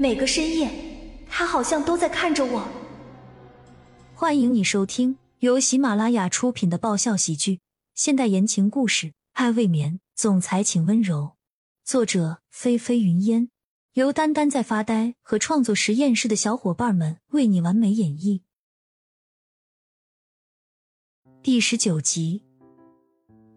[0.00, 0.70] 每个深夜，
[1.28, 2.66] 他好像都在看着我。
[4.14, 7.60] 欢迎你收听由喜马拉雅出品的爆笑喜剧、
[7.94, 11.32] 现代言情故事《爱未眠》，总裁请温柔。
[11.84, 13.50] 作者：菲菲云烟，
[13.92, 18.40] 由丹丹在发呆和创作实验室的小伙伴们为你完美演绎。
[21.42, 22.46] 第十九集，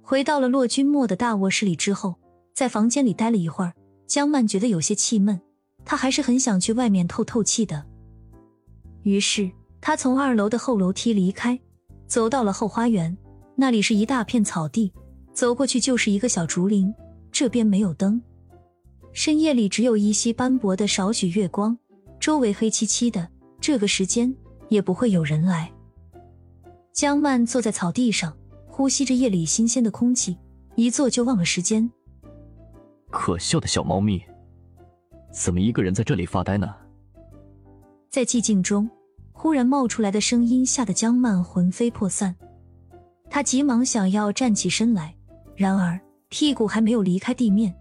[0.00, 2.14] 回到了骆君莫的大卧室里之后，
[2.54, 3.74] 在房间里待了一会儿，
[4.06, 5.38] 江曼觉得有些气闷，
[5.84, 7.84] 他还是很想去外面透透气的。
[9.02, 9.50] 于是，
[9.80, 11.58] 他从二楼的后楼梯离开，
[12.06, 13.16] 走到了后花园，
[13.56, 14.92] 那里是一大片草地，
[15.32, 16.94] 走过去就是一个小竹林，
[17.32, 18.20] 这边没有灯，
[19.12, 21.76] 深夜里只有依稀斑驳的少许月光，
[22.18, 23.28] 周围黑漆漆的，
[23.60, 24.34] 这个时间
[24.68, 25.72] 也不会有人来。
[26.92, 28.36] 江曼坐在草地上，
[28.66, 30.36] 呼吸着夜里新鲜的空气，
[30.74, 31.90] 一坐就忘了时间。
[33.10, 34.22] 可笑的小猫咪，
[35.30, 36.74] 怎么一个人在这里发呆呢？
[38.08, 38.90] 在寂静中，
[39.32, 42.34] 忽然冒出来的声音吓得江曼魂飞魄散，
[43.30, 45.14] 她急忙想要站起身来，
[45.54, 47.74] 然而屁股还没有离开地面，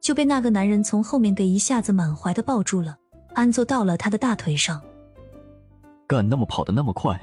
[0.00, 2.96] 就被那个男人从后面给一下子满怀的抱住了，
[3.34, 4.80] 安坐到了他的大腿上。
[6.06, 7.20] 干那么跑的那么快？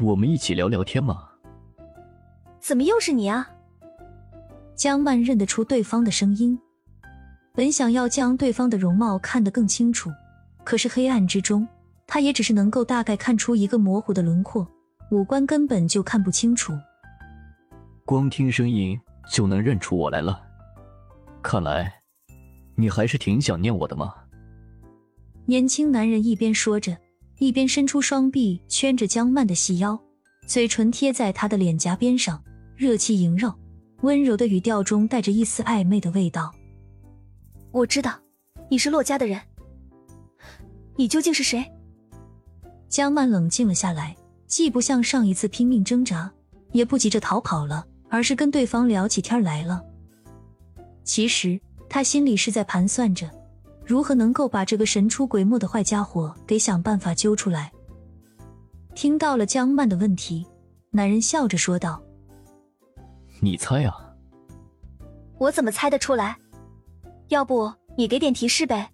[0.00, 1.28] 我们一起聊聊天嘛？
[2.60, 3.50] 怎么又是你啊？
[4.74, 6.58] 江曼认得出对方的声音，
[7.58, 10.12] 本想要将对方的容貌看得更清楚，
[10.62, 11.66] 可是黑暗之中，
[12.06, 14.64] 他也只是能够大概看出一个模糊的轮廓，
[15.10, 16.72] 五官根本就看不清楚。
[18.04, 18.96] 光听声音
[19.28, 20.40] 就能认出我来了，
[21.42, 21.92] 看来
[22.76, 24.14] 你还是挺想念我的嘛。
[25.46, 26.96] 年轻男人一边说着。
[27.38, 30.00] 一边伸出双臂圈着江曼的细腰，
[30.46, 32.40] 嘴唇贴在她的脸颊边上，
[32.76, 33.56] 热气萦绕，
[34.02, 36.54] 温柔的语调中带着一丝暧昧的味道。
[37.70, 38.18] 我知道
[38.70, 39.40] 你是洛家的人，
[40.96, 41.64] 你究竟是谁？
[42.88, 44.16] 江曼冷静了下来，
[44.46, 46.32] 既不像上一次拼命挣扎，
[46.72, 49.84] 也不急着逃跑了，而是跟对方聊起天来了。
[51.04, 53.30] 其实他心里是在盘算着。
[53.84, 57.72] 如何能够把这个神出鬼没的坏家伙给想办法揪出来？
[58.94, 60.46] 听到了江曼的问题，
[60.90, 62.02] 男人笑着说道
[63.40, 64.14] ：“你猜啊？
[65.38, 66.36] 我怎么猜得出来？
[67.28, 68.90] 要不你给点提示呗？”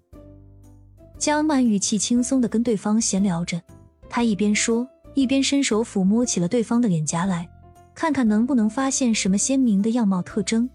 [1.19, 3.61] 江曼语气轻松的跟对方闲聊着，
[4.09, 7.49] 她一边说，一边伸手抚摸起了对方的脸颊来，
[7.95, 10.69] 看看能不能发现什么鲜明的样貌特征。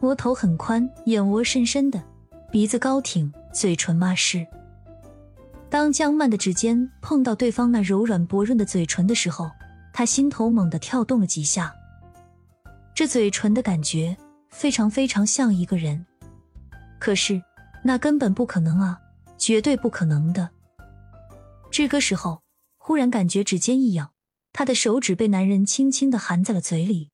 [0.00, 2.02] 额头很宽，眼窝深深的。
[2.52, 4.46] 鼻子高挺，嘴唇抹湿。
[5.68, 9.50] 当江曼的指尖碰到对方那柔软薄润的嘴唇的时候，
[9.92, 11.74] 他心头猛地跳动了几下。
[12.94, 14.16] 这嘴唇的感觉
[14.48, 16.06] 非常非常像一个人，
[16.98, 17.42] 可是
[17.84, 19.00] 那根本不可能啊，
[19.38, 20.50] 绝对不可能的。
[21.70, 22.42] 这个时候，
[22.78, 24.12] 忽然感觉指尖一痒，
[24.52, 27.10] 他的手指被男人轻轻的含在了嘴里。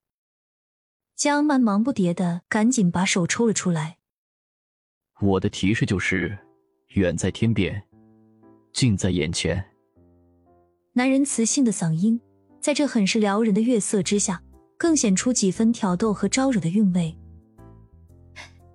[1.16, 3.98] 江曼忙不迭的赶紧把手抽了出来。
[5.20, 6.38] 我的提示就是，
[6.88, 7.82] 远在天边，
[8.72, 9.64] 近在眼前。
[10.94, 12.20] 男人磁性的嗓音，
[12.60, 14.42] 在这很是撩人的月色之下，
[14.76, 17.16] 更显出几分挑逗和招惹的韵味。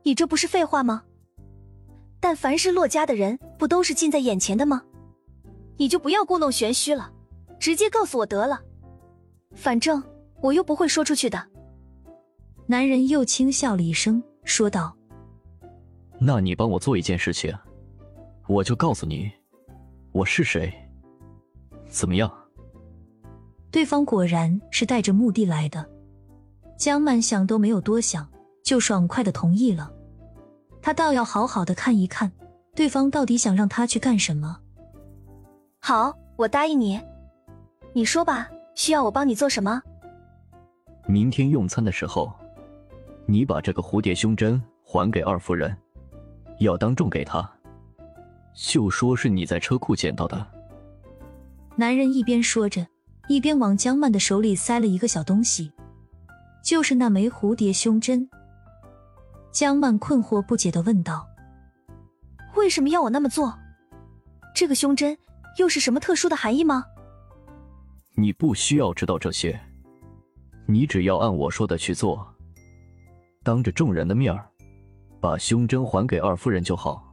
[0.08, 1.04] 你这不是废话吗？
[2.22, 4.82] 但凡是洛家的人，不都是近在眼前的吗？
[5.76, 7.12] 你就不要故弄玄虚了，
[7.60, 8.62] 直接告诉我得了。
[9.54, 10.02] 反正
[10.40, 11.46] 我又不会说出去的。
[12.68, 14.96] 男人又轻笑了一声，说道。
[16.22, 17.54] 那你帮我做一件事情，
[18.48, 19.30] 我就告诉你
[20.14, 20.74] 我是谁，
[21.90, 22.34] 怎么样？
[23.72, 25.86] 对方果然是带着目的来的。
[26.78, 28.26] 江曼想都没有多想，
[28.64, 29.96] 就爽快的同意了。
[30.82, 32.32] 他倒要好好的看一看，
[32.76, 34.58] 对方到底想让他去干什么。
[35.80, 37.00] 好，我答应你。
[37.94, 39.82] 你说吧，需要我帮你做什么？
[41.08, 42.32] 明天用餐的时候，
[43.26, 45.76] 你把这个蝴蝶胸针还给二夫人。
[46.60, 47.48] 要当众给她，
[48.54, 50.48] 就说是你在车库捡到的。
[51.76, 52.88] 男人一边说着，
[53.28, 55.72] 一边往江曼的手里塞了一个小东西，
[56.64, 58.28] 就是那枚蝴蝶胸针。
[59.58, 61.28] 江曼困惑不解的问道
[62.56, 63.58] ：“为什么要我那么做？
[64.54, 65.18] 这个胸针
[65.58, 66.86] 又是什么特殊的含义吗？”
[68.14, 69.60] 你不需要知道这些，
[70.68, 72.32] 你只要按我说的去做，
[73.42, 74.48] 当着众人的面儿。
[75.20, 77.12] 把胸针还给二夫人就好。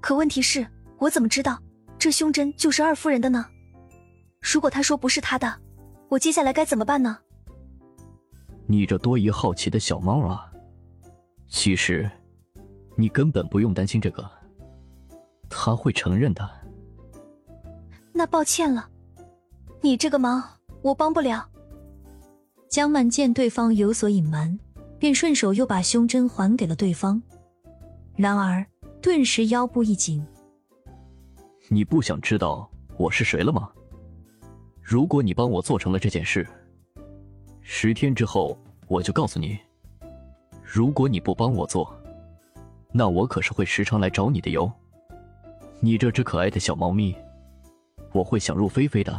[0.00, 0.64] 可问题是，
[0.98, 1.60] 我怎么知道
[1.98, 3.44] 这胸针就是二夫人的呢？
[4.40, 5.52] 如果她说不是她的，
[6.08, 7.18] 我接下来该怎么办呢？
[8.68, 10.52] 你这多疑好奇的小猫啊！
[11.48, 12.10] 其实，
[12.96, 14.28] 你根本不用担心这个。
[15.48, 16.48] 他会承认的。
[18.12, 18.88] 那抱歉了，
[19.80, 20.42] 你这个忙
[20.82, 21.48] 我帮不了。
[22.68, 24.58] 江曼见对方有所隐瞒，
[24.98, 27.22] 便顺手又把胸针还给了对方，
[28.16, 28.66] 然而
[29.00, 30.26] 顿时腰部一紧。
[31.68, 33.70] 你不想知道我是谁了吗？
[34.82, 36.46] 如果你帮我做成了这件事，
[37.60, 38.58] 十天之后
[38.88, 39.56] 我就告诉你；
[40.76, 41.90] 如果你不帮我做，
[42.92, 44.70] 那我可是会时常来找你的哟。
[45.80, 47.16] 你这只可爱的小猫咪，
[48.12, 49.18] 我会想入非非的。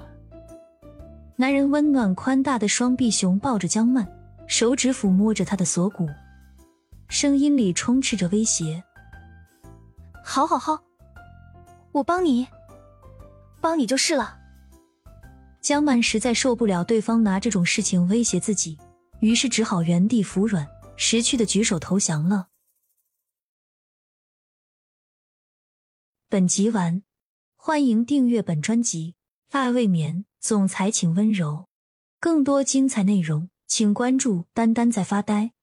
[1.35, 4.07] 男人温暖宽大的双臂熊抱着江曼，
[4.45, 6.07] 手指抚摸着她的锁骨，
[7.07, 8.83] 声音里充斥着威胁。
[10.23, 10.79] 好好好，
[11.91, 12.47] 我帮你，
[13.59, 14.37] 帮你就是了。
[15.59, 18.77] 江曼实在受不了对方拿这种事情威胁自己，
[19.21, 20.63] 于是只好原地服软，
[20.99, 22.49] 识趣的举手投降了。
[26.27, 27.03] 本集完，
[27.55, 29.15] 欢迎订阅本专辑
[29.57, 31.69] 《爱未眠》，总裁请温柔。
[32.19, 35.53] 更多精彩内容，请关注“丹丹在发呆”。